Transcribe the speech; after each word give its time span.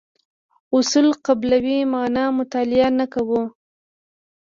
اصل 0.77 1.05
قبلولو 1.25 1.77
معنا 1.93 2.23
مطالعه 2.39 2.89
نه 2.99 3.05
کوو. 3.13 3.41